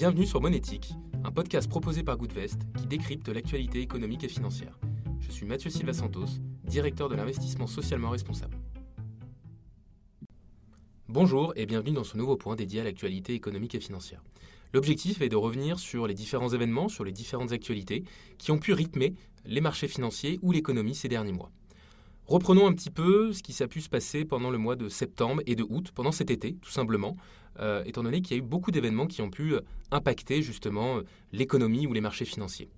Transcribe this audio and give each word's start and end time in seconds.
Bienvenue 0.00 0.24
sur 0.24 0.40
Monétique, 0.40 0.94
un 1.24 1.30
podcast 1.30 1.68
proposé 1.68 2.02
par 2.02 2.16
Goodvest 2.16 2.58
qui 2.78 2.86
décrypte 2.86 3.28
l'actualité 3.28 3.82
économique 3.82 4.24
et 4.24 4.28
financière. 4.28 4.78
Je 5.20 5.30
suis 5.30 5.44
Mathieu 5.44 5.68
Silva 5.68 5.92
Santos, 5.92 6.40
directeur 6.64 7.10
de 7.10 7.16
l'investissement 7.16 7.66
socialement 7.66 8.08
responsable. 8.08 8.56
Bonjour 11.06 11.52
et 11.54 11.66
bienvenue 11.66 11.92
dans 11.92 12.02
ce 12.02 12.16
nouveau 12.16 12.38
point 12.38 12.56
dédié 12.56 12.80
à 12.80 12.84
l'actualité 12.84 13.34
économique 13.34 13.74
et 13.74 13.80
financière. 13.80 14.22
L'objectif 14.72 15.20
est 15.20 15.28
de 15.28 15.36
revenir 15.36 15.78
sur 15.78 16.06
les 16.06 16.14
différents 16.14 16.48
événements, 16.48 16.88
sur 16.88 17.04
les 17.04 17.12
différentes 17.12 17.52
actualités 17.52 18.04
qui 18.38 18.52
ont 18.52 18.58
pu 18.58 18.72
rythmer 18.72 19.12
les 19.44 19.60
marchés 19.60 19.86
financiers 19.86 20.38
ou 20.40 20.50
l'économie 20.50 20.94
ces 20.94 21.08
derniers 21.08 21.32
mois. 21.32 21.52
Reprenons 22.30 22.68
un 22.68 22.72
petit 22.72 22.90
peu 22.90 23.32
ce 23.32 23.42
qui 23.42 23.52
s'est 23.52 23.66
pu 23.66 23.80
se 23.80 23.88
passer 23.88 24.24
pendant 24.24 24.50
le 24.50 24.58
mois 24.58 24.76
de 24.76 24.88
septembre 24.88 25.42
et 25.46 25.56
de 25.56 25.66
août, 25.68 25.90
pendant 25.92 26.12
cet 26.12 26.30
été, 26.30 26.54
tout 26.62 26.70
simplement, 26.70 27.16
euh, 27.58 27.82
étant 27.86 28.04
donné 28.04 28.22
qu'il 28.22 28.36
y 28.36 28.38
a 28.38 28.38
eu 28.40 28.46
beaucoup 28.46 28.70
d'événements 28.70 29.08
qui 29.08 29.20
ont 29.20 29.30
pu 29.30 29.54
euh, 29.54 29.62
impacter 29.90 30.40
justement 30.40 30.98
euh, 30.98 31.02
l'économie 31.32 31.88
ou 31.88 31.92
les 31.92 32.00
marchés 32.00 32.24
financiers. 32.24 32.68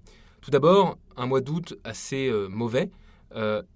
Tout 0.41 0.51
d'abord, 0.51 0.97
un 1.19 1.27
mois 1.27 1.43
d'août 1.43 1.79
assez 1.85 2.33
mauvais 2.49 2.91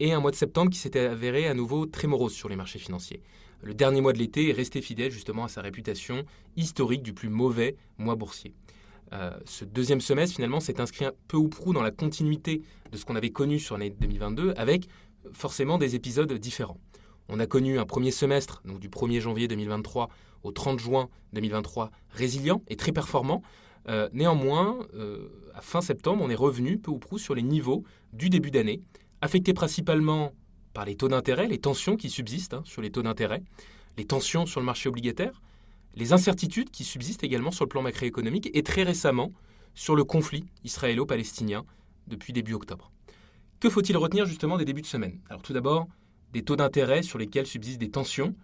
et 0.00 0.12
un 0.12 0.20
mois 0.20 0.33
de 0.33 0.36
septembre 0.36 0.70
qui 0.70 0.78
s'était 0.78 1.00
avéré 1.00 1.47
à 1.47 1.55
nouveau 1.55 1.86
très 1.86 2.08
morose 2.08 2.33
sur 2.33 2.48
les 2.48 2.56
marchés 2.56 2.80
financiers. 2.80 3.22
Le 3.62 3.72
dernier 3.72 4.00
mois 4.00 4.12
de 4.12 4.19
l'été 4.19 4.48
est 4.48 4.52
resté 4.52 4.83
fidèle 4.83 5.12
justement 5.12 5.45
à 5.45 5.48
sa 5.48 5.61
réputation 5.61 6.24
historique 6.56 7.02
du 7.02 7.12
plus 7.12 7.28
mauvais 7.28 7.77
mois 7.98 8.16
boursier. 8.16 8.52
ce 9.45 9.64
deuxième 9.64 10.00
semestre, 10.00 10.34
finalement, 10.34 10.58
s'est 10.58 10.80
inscrit 10.80 11.05
un 11.05 11.12
peu 11.28 11.36
ou 11.36 11.48
prou 11.48 11.72
dans 11.72 11.83
la 11.83 11.92
continuité 11.92 12.62
de 12.91 12.97
ce 12.97 13.05
qu'on 13.05 13.14
avait 13.14 13.30
connu 13.30 13.61
sur 13.61 13.78
l'année 13.78 13.91
2022, 13.91 14.55
avec 14.56 14.88
forcément 15.32 15.78
des 15.78 15.94
épisodes 15.94 16.32
différents. 16.32 16.78
On 17.28 17.40
a 17.40 17.46
connu 17.46 17.78
un 17.78 17.86
premier 17.86 18.10
semestre, 18.10 18.62
donc 18.64 18.78
du 18.78 18.88
1er 18.88 19.20
janvier 19.20 19.48
2023 19.48 20.08
au 20.44 20.52
30 20.52 20.78
juin 20.78 21.08
2023, 21.32 21.90
résilient 22.10 22.62
et 22.68 22.76
très 22.76 22.92
performant. 22.92 23.42
Euh, 23.88 24.08
néanmoins, 24.12 24.78
euh, 24.94 25.28
à 25.54 25.60
fin 25.60 25.80
septembre, 25.80 26.22
on 26.24 26.30
est 26.30 26.36
revenu 26.36 26.78
peu 26.78 26.91
ou 26.91 26.98
prou 26.98 27.18
sur 27.18 27.34
les 27.34 27.42
niveaux 27.42 27.84
du 28.12 28.30
début 28.30 28.50
d'année, 28.50 28.80
affectés 29.20 29.55
principalement 29.55 30.33
par 30.72 30.84
les 30.84 30.96
taux 30.96 31.08
d'intérêt, 31.08 31.46
les 31.48 31.58
tensions 31.58 31.96
qui 31.96 32.11
subsistent 32.11 32.55
hein, 32.55 32.62
sur 32.64 32.83
les 32.83 32.90
taux 32.90 33.02
d'intérêt, 33.02 33.42
les 33.96 34.05
tensions 34.05 34.46
sur 34.46 34.61
le 34.61 34.66
marché 34.66 34.88
obligataire, 34.88 35.40
les 35.94 36.12
incertitudes 36.12 36.70
qui 36.70 36.84
subsistent 36.84 37.24
également 37.24 37.50
sur 37.50 37.64
le 37.64 37.68
plan 37.68 37.83
macroéconomique 37.83 38.50
et 38.52 38.62
très 38.62 38.83
récemment 38.83 39.33
sur 39.74 39.96
le 39.96 40.05
conflit 40.05 40.44
israélo-palestinien 40.64 41.64
depuis 42.06 42.33
début 42.33 42.52
octobre. 42.55 42.92
Que 43.58 43.70
faut-il 43.70 43.96
retenir 43.96 44.26
justement 44.26 44.58
des 44.58 44.66
débuts 44.66 44.82
de 44.82 44.86
semaine? 44.86 45.18
Alors 45.30 45.40
tout 45.40 45.54
d'abord, 45.54 45.88
des 46.32 46.42
taux 46.42 46.56
d'intérêt 46.56 47.02
sur 47.02 47.18
lesquels 47.18 47.46
subsistent 47.46 47.80
des 47.80 47.90
tensions. 47.90 48.34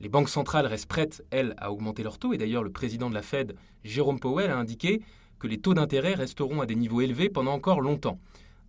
Les 0.00 0.08
banques 0.08 0.30
centrales 0.30 0.66
restent 0.66 0.88
prêtes, 0.88 1.22
elles, 1.30 1.54
à 1.58 1.70
augmenter 1.70 2.02
leurs 2.02 2.18
taux. 2.18 2.32
Et 2.32 2.38
d'ailleurs, 2.38 2.62
le 2.62 2.72
président 2.72 3.10
de 3.10 3.14
la 3.14 3.20
Fed, 3.20 3.54
Jérôme 3.84 4.18
Powell, 4.18 4.50
a 4.50 4.56
indiqué 4.56 5.02
que 5.38 5.46
les 5.46 5.58
taux 5.58 5.74
d'intérêt 5.74 6.14
resteront 6.14 6.62
à 6.62 6.66
des 6.66 6.74
niveaux 6.74 7.02
élevés 7.02 7.28
pendant 7.28 7.52
encore 7.52 7.82
longtemps. 7.82 8.18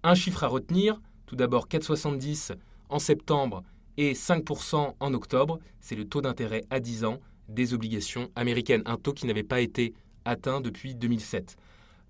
Un 0.03 0.13
chiffre 0.13 0.43
à 0.43 0.47
retenir, 0.47 0.99
tout 1.25 1.37
d'abord 1.37 1.67
4,70 1.69 2.51
en 2.89 2.99
septembre 2.99 3.63
et 3.95 4.11
5% 4.11 4.95
en 4.99 5.13
octobre, 5.13 5.59
c'est 5.79 5.95
le 5.95 6.03
taux 6.03 6.21
d'intérêt 6.21 6.65
à 6.69 6.81
10 6.81 7.05
ans 7.05 7.19
des 7.47 7.73
obligations 7.73 8.29
américaines, 8.35 8.83
un 8.85 8.97
taux 8.97 9.13
qui 9.13 9.25
n'avait 9.25 9.43
pas 9.43 9.61
été 9.61 9.93
atteint 10.25 10.59
depuis 10.59 10.95
2007. 10.95 11.55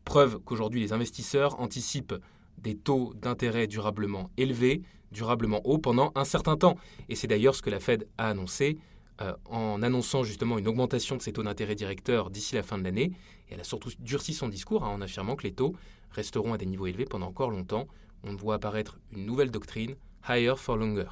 Preuve 0.04 0.40
qu'aujourd'hui 0.40 0.82
les 0.82 0.94
investisseurs 0.94 1.60
anticipent 1.60 2.16
des 2.58 2.76
taux 2.76 3.14
d'intérêt 3.16 3.68
durablement 3.68 4.30
élevés, 4.38 4.82
durablement 5.12 5.62
hauts 5.66 5.78
pendant 5.78 6.12
un 6.16 6.26
certain 6.26 6.58
temps. 6.58 6.78
Et 7.10 7.16
c'est 7.16 7.28
d'ailleurs 7.28 7.56
ce 7.56 7.62
que 7.62 7.70
la 7.70 7.80
Fed 7.80 8.08
a 8.18 8.30
annoncé 8.30 8.78
euh, 9.22 9.34
en 9.46 9.84
annonçant 9.84 10.24
justement 10.24 10.58
une 10.58 10.68
augmentation 10.68 11.16
de 11.16 11.22
ses 11.22 11.34
taux 11.34 11.44
d'intérêt 11.44 11.76
directeurs 11.76 12.30
d'ici 12.32 12.56
la 12.56 12.64
fin 12.64 12.78
de 12.78 12.84
l'année. 12.84 13.12
Et 13.50 13.54
elle 13.54 13.60
a 13.60 13.64
surtout 13.64 13.92
durci 14.00 14.34
son 14.34 14.50
discours 14.50 14.84
hein, 14.84 14.90
en 14.90 15.02
affirmant 15.02 15.36
que 15.36 15.44
les 15.44 15.54
taux 15.54 15.76
resteront 16.12 16.54
à 16.54 16.58
des 16.58 16.66
niveaux 16.66 16.88
élevés 16.88 17.06
pendant 17.06 17.28
encore 17.28 17.52
longtemps. 17.52 17.88
On 18.24 18.36
voit 18.36 18.56
apparaître 18.56 19.00
une 19.12 19.26
nouvelle 19.26 19.52
doctrine, 19.52 19.96
higher 20.28 20.56
for 20.58 20.78
longer. 20.78 21.10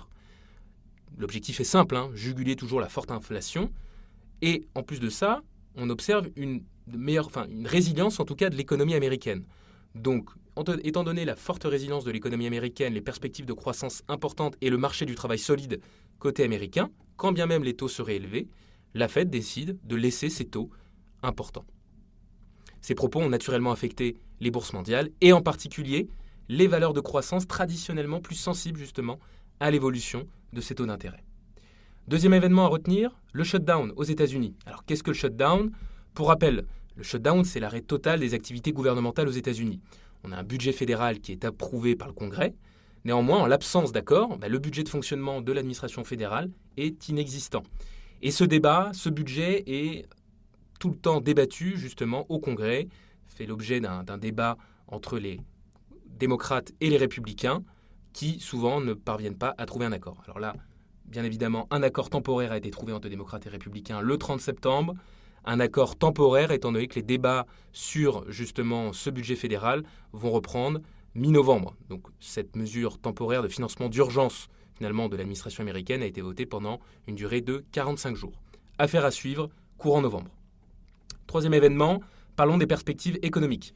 L'objectif 1.18 1.60
est 1.60 1.66
simple, 1.66 1.96
hein, 1.96 2.10
juguler 2.14 2.56
toujours 2.56 2.80
la 2.80 2.90
forte 2.90 3.12
inflation. 3.12 3.72
Et 4.42 4.66
en 4.74 4.82
plus 4.82 5.00
de 5.00 5.10
ça, 5.10 5.44
on 5.76 5.90
observe 5.90 6.30
une, 6.36 6.64
meilleure, 6.88 7.30
une 7.50 7.68
résilience 7.68 8.20
en 8.20 8.26
tout 8.26 8.36
cas 8.36 8.50
de 8.50 8.56
l'économie 8.56 8.96
américaine. 8.96 9.44
Donc 9.96 10.30
étant 10.84 11.04
donné 11.04 11.26
la 11.26 11.36
forte 11.36 11.64
résilience 11.64 12.04
de 12.04 12.12
l'économie 12.12 12.48
américaine, 12.48 12.94
les 12.94 13.02
perspectives 13.02 13.46
de 13.46 13.54
croissance 13.54 14.04
importantes 14.08 14.56
et 14.62 14.70
le 14.70 14.78
marché 14.78 15.06
du 15.06 15.16
travail 15.16 15.40
solide 15.40 15.82
côté 16.20 16.44
américain, 16.44 16.90
quand 17.18 17.32
bien 17.32 17.46
même 17.46 17.64
les 17.64 17.76
taux 17.76 17.88
seraient 17.88 18.18
élevés, 18.18 18.48
la 18.94 19.08
Fed 19.08 19.30
décide 19.30 19.78
de 19.86 19.96
laisser 19.96 20.30
ces 20.30 20.46
taux 20.46 20.70
importants. 21.24 21.66
Ces 22.82 22.96
propos 22.96 23.20
ont 23.20 23.30
naturellement 23.30 23.72
affecté 23.72 24.18
les 24.40 24.52
bourses 24.52 24.74
mondiales 24.74 25.10
et 25.22 25.34
en 25.34 25.42
particulier 25.42 26.10
les 26.50 26.68
valeurs 26.68 26.94
de 26.94 27.00
croissance 27.00 27.48
traditionnellement 27.48 28.20
plus 28.20 28.36
sensibles 28.36 28.80
justement 28.80 29.20
à 29.60 29.72
l'évolution 29.72 30.28
de 30.52 30.62
ces 30.62 30.76
taux 30.76 30.86
d'intérêt. 30.86 31.24
Deuxième 32.08 32.34
événement 32.34 32.66
à 32.66 32.68
retenir, 32.68 33.16
le 33.32 33.44
shutdown 33.44 33.94
aux 33.96 34.04
États-Unis. 34.04 34.56
Alors 34.66 34.84
qu'est-ce 34.84 35.04
que 35.04 35.12
le 35.12 35.16
shutdown? 35.16 35.72
Pour 36.14 36.28
rappel, 36.28 36.66
le 36.96 37.04
shutdown, 37.04 37.44
c'est 37.44 37.60
l'arrêt 37.60 37.82
total 37.82 38.20
des 38.20 38.34
activités 38.34 38.74
gouvernementales 38.74 39.28
aux 39.28 39.32
États-Unis. 39.32 39.80
On 40.24 40.32
a 40.32 40.38
un 40.38 40.44
budget 40.44 40.72
fédéral 40.72 41.20
qui 41.20 41.32
est 41.32 41.46
approuvé 41.46 41.96
par 41.96 42.08
le 42.08 42.14
Congrès. 42.14 42.54
Néanmoins, 43.06 43.40
en 43.40 43.48
l'absence 43.48 43.92
d'accord, 43.92 44.38
bah, 44.38 44.48
le 44.48 44.60
budget 44.60 44.84
de 44.84 44.90
fonctionnement 44.90 45.42
de 45.42 45.52
l'administration 45.52 46.04
fédérale 46.04 46.52
est 46.78 47.10
inexistant. 47.10 47.64
Et 48.22 48.30
ce 48.30 48.44
débat, 48.44 48.92
ce 48.94 49.10
budget 49.10 49.64
est 49.66 50.06
tout 50.80 50.90
le 50.90 50.96
temps 50.96 51.22
débattu 51.22 51.78
justement 51.78 52.26
au 52.30 52.40
Congrès, 52.40 52.88
fait 53.28 53.46
l'objet 53.46 53.80
d'un 53.80 54.18
débat 54.18 54.58
entre 54.88 55.18
les 55.18 55.40
démocrates 56.20 56.72
et 56.82 56.90
les 56.90 56.98
républicains 56.98 57.64
qui 58.14 58.40
souvent 58.40 58.82
ne 58.82 58.94
parviennent 58.94 59.38
pas 59.38 59.56
à 59.58 59.66
trouver 59.66 59.86
un 59.86 59.92
accord. 59.92 60.22
Alors 60.26 60.40
là, 60.40 60.54
bien 61.06 61.24
évidemment, 61.24 61.68
un 61.72 61.82
accord 61.82 62.10
temporaire 62.10 62.52
a 62.52 62.58
été 62.58 62.70
trouvé 62.70 62.94
entre 62.94 63.10
démocrates 63.10 63.46
et 63.46 63.50
républicains 63.50 64.02
le 64.02 64.18
30 64.18 64.42
septembre 64.42 64.96
un 65.46 65.60
accord 65.60 65.98
temporaire, 65.98 66.52
étant 66.52 66.72
donné 66.72 66.88
que 66.88 66.96
les 66.96 67.04
débats 67.04 67.46
sur 67.72 68.30
justement 68.32 68.94
ce 68.94 69.10
budget 69.10 69.36
fédéral 69.36 69.84
vont 70.14 70.32
reprendre 70.32 70.82
mi-novembre. 71.16 71.76
Donc 71.90 72.08
cette 72.20 72.56
mesure 72.56 72.98
temporaire 73.00 73.44
de 73.44 73.48
financement 73.48 73.90
d'urgence 73.90 74.48
finalement 74.76 75.10
de 75.10 75.16
l'administration 75.16 75.62
américaine 75.62 76.02
a 76.02 76.06
été 76.06 76.22
votée 76.22 76.46
pendant 76.46 76.80
une 77.08 77.16
durée 77.16 77.42
de 77.42 77.64
45 77.72 78.16
jours. 78.16 78.42
Affaire 78.80 79.06
à 79.06 79.12
suivre 79.12 79.50
courant 79.78 80.02
novembre. 80.02 80.32
Troisième 81.28 81.54
événement, 81.54 82.02
parlons 82.36 82.58
des 82.58 82.66
perspectives 82.66 83.20
économiques. 83.22 83.76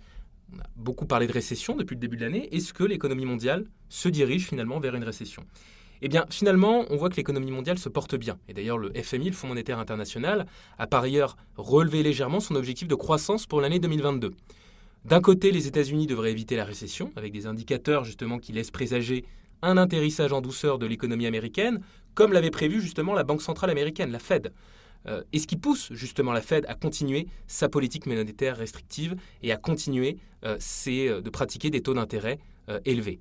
On 0.54 0.60
a 0.60 0.66
beaucoup 0.76 1.06
parlé 1.06 1.28
de 1.28 1.32
récession 1.32 1.76
depuis 1.76 1.96
le 1.96 2.00
début 2.00 2.18
de 2.18 2.24
l'année. 2.24 2.56
Est-ce 2.56 2.74
que 2.74 2.84
l'économie 2.84 3.26
mondiale 3.26 3.66
se 3.90 4.10
dirige 4.10 4.48
finalement 4.48 4.80
vers 4.80 4.96
une 4.96 5.04
récession? 5.04 5.44
Eh 6.02 6.08
bien, 6.08 6.26
finalement, 6.30 6.86
on 6.90 6.98
voit 6.98 7.10
que 7.10 7.16
l'économie 7.16 7.52
mondiale 7.52 7.78
se 7.78 7.90
porte 7.90 8.16
bien. 8.16 8.38
Et 8.48 8.54
d'ailleurs, 8.54 8.78
le 8.78 8.92
FMI, 8.94 9.30
le 9.30 9.36
Fonds 9.36 9.48
monétaire 9.48 9.80
international, 9.80 10.46
a 10.78 10.88
par 10.88 11.04
ailleurs 11.04 11.38
relevé 11.58 12.04
légèrement 12.04 12.40
son 12.40 12.56
objectif 12.56 12.88
de 12.88 12.96
croissance 12.96 13.46
pour 13.46 13.62
l'année 13.62 13.80
2022. 13.80 14.34
D'un 15.06 15.22
côté, 15.22 15.52
les 15.52 15.68
États-Unis 15.68 16.08
devraient 16.08 16.32
éviter 16.32 16.56
la 16.56 16.66
récession, 16.66 17.12
avec 17.16 17.32
des 17.32 17.46
indicateurs 17.46 18.04
justement 18.04 18.40
qui 18.40 18.54
laissent 18.54 18.72
présager 18.72 19.26
un 19.62 19.78
atterrissage 19.78 20.34
en 20.34 20.42
douceur 20.42 20.80
de 20.80 20.86
l'économie 20.86 21.28
américaine, 21.28 21.82
comme 22.14 22.34
l'avait 22.34 22.52
prévu 22.52 22.82
justement 22.82 23.14
la 23.14 23.24
Banque 23.24 23.42
centrale 23.42 23.70
américaine, 23.70 24.12
la 24.12 24.20
Fed. 24.20 24.52
Euh, 25.08 25.22
et 25.34 25.40
ce 25.40 25.48
qui 25.48 25.58
pousse 25.58 25.94
justement 25.94 26.34
la 26.34 26.42
Fed 26.42 26.66
à 26.68 26.74
continuer 26.74 27.28
sa 27.48 27.70
politique 27.70 28.06
monétaire 28.06 28.58
restrictive 28.58 29.16
et 29.44 29.52
à 29.52 29.58
continuer 29.58 30.18
euh, 30.44 30.58
euh, 30.88 31.22
de 31.22 31.30
pratiquer 31.30 31.70
des 31.70 31.82
taux 31.82 31.94
d'intérêt 31.94 32.40
élevés. 32.84 33.20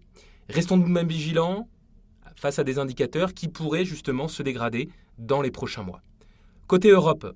Restons 0.49 0.79
nous 0.79 0.87
même 0.87 1.07
vigilants, 1.07 1.69
face 2.37 2.59
à 2.59 2.65
des 2.65 2.79
indicateurs 2.79 3.35
qui 3.35 3.49
pourraient 3.49 3.85
justement 3.85 4.29
se 4.29 4.43
dégrader 4.43 4.89
dans 5.19 5.43
les 5.43 5.51
prochains 5.51 5.83
mois. 5.83 6.03
Côté 6.67 6.91
Europe, 6.91 7.35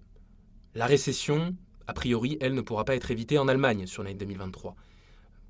la 0.75 0.87
récession, 0.87 1.55
a 1.87 1.93
priori, 1.93 2.39
elle 2.41 2.55
ne 2.55 2.61
pourra 2.61 2.85
pas 2.85 2.97
être 2.97 3.11
évitée 3.11 3.39
en 3.39 3.49
Allemagne 3.49 3.87
sur 3.87 4.03
l'année 4.03 4.17
2023. 4.17 4.75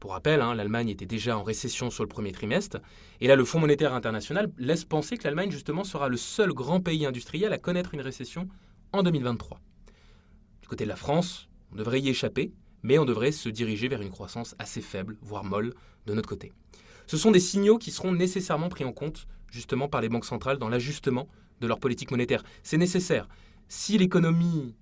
Pour 0.00 0.12
rappel, 0.12 0.40
hein, 0.40 0.55
l'Allemagne 0.55 0.88
était 0.90 1.06
déjà 1.06 1.37
en 1.37 1.43
récession 1.43 1.90
sur 1.90 2.05
le 2.05 2.08
premier 2.08 2.31
trimestre, 2.31 2.78
et 3.20 3.26
là 3.26 3.34
le 3.34 3.44
Fonds 3.44 3.58
monétaire 3.58 3.94
international 3.94 4.52
laisse 4.56 4.84
penser 4.84 5.17
que 5.17 5.25
l'Allemagne 5.25 5.50
justement 5.50 5.82
sera 5.82 6.08
le 6.08 6.17
seul 6.17 6.52
grand 6.52 6.81
pays 6.81 7.05
industriel 7.05 7.52
à 7.52 7.58
connaître 7.58 7.94
une 7.94 8.00
récession 8.00 8.49
en 8.93 9.02
2023. 9.02 9.61
Du 10.62 10.69
côté 10.69 10.84
de 10.84 10.88
la 10.88 10.96
France, 10.96 11.49
on 11.73 11.76
devrait 11.76 12.00
y 12.00 12.08
échapper, 12.08 12.52
mais 12.82 12.99
on 12.99 13.05
devrait 13.05 13.32
se 13.32 13.49
diriger 13.49 13.88
vers 13.88 14.02
une 14.02 14.11
croissance 14.11 14.55
assez 14.58 14.81
faible, 14.81 15.17
voire 15.20 15.44
molle, 15.44 15.75
de 16.06 16.14
notre 16.14 16.28
côté. 16.28 16.52
Ce 17.08 17.16
sont 17.16 17.31
des 17.31 17.40
signaux 17.40 17.78
qui 17.78 17.90
seront 17.90 18.12
nécessairement 18.12 18.69
pris 18.69 18.84
en 18.84 18.93
compte 18.93 19.26
justement 19.50 19.88
par 19.88 20.02
les 20.02 20.10
banques 20.10 20.26
centrales 20.26 20.58
dans 20.58 20.69
l'ajustement 20.69 21.26
de 21.62 21.66
leur 21.66 21.81
politique 21.81 22.10
monétaire. 22.10 22.43
C'est 22.62 22.76
nécessaire. 22.76 23.28
Si 23.66 23.96
l'économie 23.96 24.75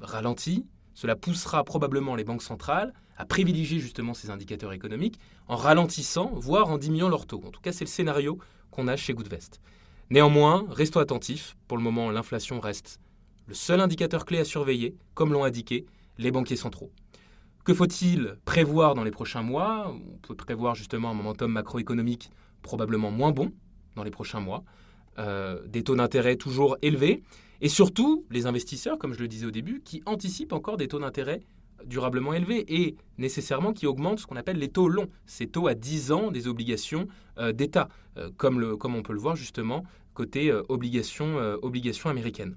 ralentit, 0.00 0.66
cela 0.94 1.14
poussera 1.14 1.62
probablement 1.62 2.16
les 2.16 2.24
banques 2.24 2.42
centrales 2.42 2.94
à 3.18 3.26
privilégier 3.26 3.80
justement 3.80 4.14
ces 4.14 4.30
indicateurs 4.30 4.72
économiques 4.72 5.18
en 5.46 5.56
ralentissant, 5.56 6.30
voire 6.34 6.70
en 6.70 6.78
diminuant 6.78 7.10
leurs 7.10 7.26
taux. 7.26 7.42
En 7.44 7.50
tout 7.50 7.60
cas, 7.60 7.72
c'est 7.72 7.84
le 7.84 7.90
scénario 7.90 8.38
qu'on 8.70 8.88
a 8.88 8.96
chez 8.96 9.12
Goodvest. 9.12 9.60
Néanmoins, 10.08 10.64
restons 10.70 11.00
attentifs. 11.00 11.54
Pour 11.68 11.76
le 11.76 11.82
moment, 11.82 12.10
l'inflation 12.10 12.60
reste 12.60 12.98
le 13.46 13.54
seul 13.54 13.80
indicateur 13.80 14.24
clé 14.24 14.38
à 14.38 14.44
surveiller, 14.44 14.96
comme 15.12 15.34
l'ont 15.34 15.44
indiqué 15.44 15.84
les 16.16 16.30
banquiers 16.30 16.56
centraux. 16.56 16.90
Que 17.64 17.72
faut-il 17.72 18.36
prévoir 18.44 18.94
dans 18.94 19.04
les 19.04 19.10
prochains 19.10 19.40
mois? 19.40 19.90
On 19.90 20.18
peut 20.18 20.34
prévoir 20.34 20.74
justement 20.74 21.10
un 21.10 21.14
momentum 21.14 21.50
macroéconomique 21.50 22.30
probablement 22.60 23.10
moins 23.10 23.32
bon 23.32 23.52
dans 23.96 24.04
les 24.04 24.10
prochains 24.10 24.40
mois, 24.40 24.64
euh, 25.18 25.66
des 25.66 25.82
taux 25.82 25.96
d'intérêt 25.96 26.36
toujours 26.36 26.76
élevés, 26.82 27.22
et 27.62 27.70
surtout 27.70 28.26
les 28.30 28.44
investisseurs, 28.44 28.98
comme 28.98 29.14
je 29.14 29.20
le 29.20 29.28
disais 29.28 29.46
au 29.46 29.50
début, 29.50 29.80
qui 29.82 30.02
anticipent 30.04 30.52
encore 30.52 30.76
des 30.76 30.88
taux 30.88 30.98
d'intérêt 30.98 31.40
durablement 31.86 32.34
élevés 32.34 32.64
et 32.68 32.96
nécessairement 33.16 33.72
qui 33.72 33.86
augmentent 33.86 34.18
ce 34.18 34.26
qu'on 34.26 34.36
appelle 34.36 34.58
les 34.58 34.68
taux 34.68 34.88
longs, 34.88 35.08
ces 35.24 35.46
taux 35.46 35.66
à 35.66 35.74
10 35.74 36.12
ans 36.12 36.30
des 36.30 36.48
obligations 36.48 37.08
euh, 37.38 37.52
d'État, 37.52 37.88
euh, 38.18 38.30
comme, 38.36 38.62
on 38.94 39.02
peut 39.02 39.14
le 39.14 39.20
voir 39.20 39.36
justement 39.36 39.84
côté 40.12 40.52
obligations, 40.68 41.38
obligations 41.62 42.08
américaines. 42.08 42.56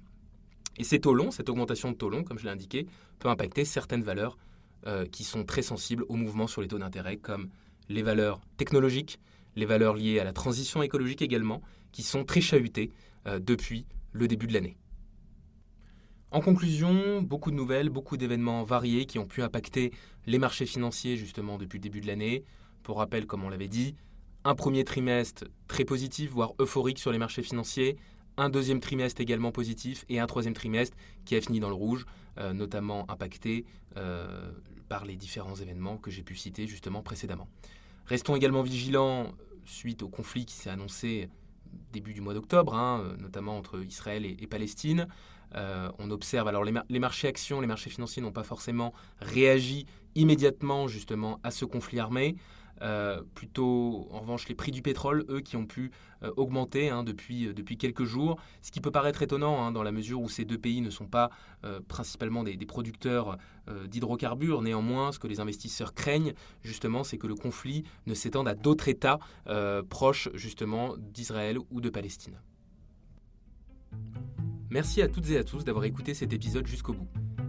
Et 0.77 0.83
ces 0.83 0.99
taux 0.99 1.15
longs, 1.15 1.31
cette 1.31 1.49
augmentation 1.49 1.91
de 1.91 1.95
taux 1.95 2.09
longs, 2.09 2.23
comme 2.23 2.37
je 2.37 2.43
l'ai 2.43 2.51
indiqué, 2.51 2.85
peut 3.17 3.29
impacter 3.29 3.65
certaines 3.65 4.03
valeurs 4.03 4.37
qui 5.11 5.25
sont 5.25 5.43
très 5.43 5.61
sensibles 5.61 6.05
au 6.07 6.15
mouvement 6.15 6.47
sur 6.47 6.61
les 6.61 6.69
taux 6.69 6.79
d'intérêt, 6.79 7.17
comme 7.17 7.49
les 7.89 8.03
valeurs 8.03 8.41
technologiques, 8.55 9.19
les 9.55 9.65
valeurs 9.65 9.95
liées 9.95 10.19
à 10.19 10.23
la 10.23 10.33
transition 10.33 10.83
écologique 10.83 11.21
également, 11.21 11.61
qui 11.91 12.03
sont 12.03 12.23
très 12.23 12.41
chahutées 12.41 12.91
euh, 13.25 13.39
depuis 13.39 13.85
le 14.11 14.27
début 14.27 14.47
de 14.47 14.53
l'année. 14.53 14.77
En 16.31 16.41
conclusion, 16.41 17.21
beaucoup 17.21 17.51
de 17.51 17.55
nouvelles, 17.55 17.89
beaucoup 17.89 18.17
d'événements 18.17 18.63
variés 18.63 19.05
qui 19.05 19.17
ont 19.17 19.25
pu 19.25 19.41
impacter 19.41 19.91
les 20.25 20.39
marchés 20.39 20.65
financiers 20.65 21.17
justement 21.17 21.57
depuis 21.57 21.77
le 21.77 21.83
début 21.83 22.01
de 22.01 22.07
l'année. 22.07 22.43
Pour 22.83 22.97
rappel, 22.97 23.25
comme 23.25 23.43
on 23.43 23.49
l'avait 23.49 23.67
dit, 23.67 23.95
un 24.43 24.53
premier 24.53 24.83
trimestre 24.83 25.45
très 25.67 25.85
positif, 25.85 26.31
voire 26.31 26.53
euphorique 26.59 26.99
sur 26.99 27.11
les 27.11 27.17
marchés 27.17 27.43
financiers, 27.43 27.97
un 28.37 28.49
deuxième 28.49 28.79
trimestre 28.79 29.21
également 29.21 29.51
positif 29.51 30.05
et 30.09 30.19
un 30.19 30.27
troisième 30.27 30.53
trimestre 30.53 30.95
qui 31.25 31.35
a 31.35 31.41
fini 31.41 31.59
dans 31.59 31.69
le 31.69 31.75
rouge, 31.75 32.05
euh, 32.37 32.53
notamment 32.53 33.09
impacté 33.09 33.65
euh, 33.97 34.51
par 34.89 35.05
les 35.05 35.15
différents 35.15 35.55
événements 35.55 35.97
que 35.97 36.11
j'ai 36.11 36.23
pu 36.23 36.35
citer 36.35 36.67
justement 36.67 37.01
précédemment. 37.01 37.47
Restons 38.05 38.35
également 38.35 38.61
vigilants 38.61 39.33
suite 39.65 40.01
au 40.01 40.07
conflit 40.07 40.45
qui 40.45 40.53
s'est 40.53 40.69
annoncé 40.69 41.29
début 41.91 42.13
du 42.13 42.21
mois 42.21 42.33
d'octobre, 42.33 42.73
hein, 42.75 43.15
notamment 43.19 43.57
entre 43.57 43.83
Israël 43.83 44.25
et, 44.25 44.47
Palestine. 44.47 45.07
Euh, 45.55 45.89
on 45.99 46.11
observe, 46.11 46.47
alors 46.47 46.63
les, 46.63 46.99
marchés 46.99 47.27
actions, 47.27 47.61
les 47.61 47.67
marchés 47.67 47.89
financiers 47.89 48.21
n'ont 48.21 48.31
pas 48.31 48.43
forcément 48.43 48.93
réagi 49.19 49.85
immédiatement 50.15 50.87
justement 50.87 51.39
à 51.43 51.51
ce 51.51 51.65
conflit 51.65 51.99
armé. 51.99 52.35
Euh, 52.81 53.21
plutôt, 53.33 54.07
en 54.11 54.19
revanche, 54.19 54.47
les 54.47 54.55
prix 54.55 54.71
du 54.71 54.81
pétrole, 54.81 55.25
eux, 55.29 55.41
qui 55.41 55.55
ont 55.55 55.65
pu 55.65 55.91
euh, 56.23 56.31
augmenter 56.37 56.89
hein, 56.89 57.03
depuis, 57.03 57.47
euh, 57.47 57.53
depuis 57.53 57.77
quelques 57.77 58.03
jours, 58.03 58.39
ce 58.61 58.71
qui 58.71 58.81
peut 58.81 58.91
paraître 58.91 59.21
étonnant 59.21 59.63
hein, 59.63 59.71
dans 59.71 59.83
la 59.83 59.91
mesure 59.91 60.21
où 60.21 60.29
ces 60.29 60.45
deux 60.45 60.57
pays 60.57 60.81
ne 60.81 60.89
sont 60.89 61.07
pas 61.07 61.29
principalement 61.87 62.43
des, 62.43 62.57
producteurs 62.65 63.37
d'hydrocarbures. 63.87 64.61
Néanmoins, 64.61 65.11
ce 65.11 65.19
que 65.19 65.27
les 65.27 65.39
investisseurs 65.39 65.93
craignent, 65.93 66.33
justement, 66.61 67.03
c'est 67.03 67.17
que 67.17 67.27
le 67.27 67.35
conflit 67.35 67.83
ne 68.05 68.13
s'étende 68.13 68.47
à 68.47 68.55
d'autres 68.55 68.87
États 68.87 69.19
proches, 69.89 70.29
justement, 70.33 70.95
d'Israël 70.97 71.57
ou 71.71 71.81
de 71.81 71.89
Palestine. 71.89 72.39
Merci 74.69 75.01
à 75.01 75.07
toutes 75.07 75.29
et 75.29 75.37
à 75.37 75.43
tous 75.43 75.63
d'avoir 75.63 75.85
écouté 75.85 76.13
cet 76.13 76.33
épisode 76.33 76.67
jusqu'au 76.67 76.93
bout. 76.93 77.07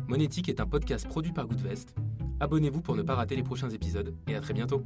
Monétique 0.09 0.49
est 0.49 0.61
un 0.61 0.67
podcast 0.67 1.07
produit 1.07 1.33
par 1.33 1.47
Goodvest. 1.47 1.95
Abonnez-vous 2.41 2.81
pour 2.81 2.97
ne 2.97 3.03
pas 3.03 3.15
rater 3.15 3.37
les 3.37 3.43
prochains 3.43 3.71
épisodes 3.71 4.15
et 4.27 4.35
à 4.35 4.41
très 4.41 4.55
bientôt. 4.55 4.83